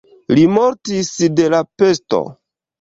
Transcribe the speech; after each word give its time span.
Li 0.37 0.45
mortis 0.55 1.13
de 1.43 1.47
la 1.57 1.61
pesto. 1.83 2.25